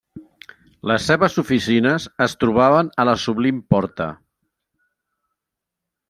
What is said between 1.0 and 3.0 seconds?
seves oficines es trobaven